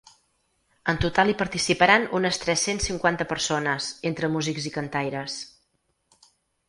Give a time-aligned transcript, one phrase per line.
[0.93, 5.37] En total hi participaran unes tres-cents cinquanta persones, entre músics i cantaires.